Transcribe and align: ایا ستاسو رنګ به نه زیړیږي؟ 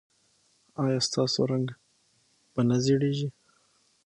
ایا 0.83 0.99
ستاسو 1.07 1.41
رنګ 1.51 1.67
به 2.53 2.61
نه 2.69 2.77
زیړیږي؟ 2.85 3.29